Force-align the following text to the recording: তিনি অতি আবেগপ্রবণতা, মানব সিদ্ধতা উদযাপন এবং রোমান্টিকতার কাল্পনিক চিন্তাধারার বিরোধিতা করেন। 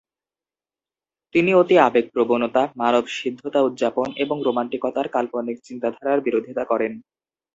তিনি 1.35 1.51
অতি 1.53 1.75
আবেগপ্রবণতা, 1.79 2.61
মানব 2.75 3.03
সিদ্ধতা 3.17 3.59
উদযাপন 3.61 4.07
এবং 4.17 4.37
রোমান্টিকতার 4.45 5.07
কাল্পনিক 5.07 5.57
চিন্তাধারার 5.63 6.19
বিরোধিতা 6.21 6.63
করেন। 6.65 6.93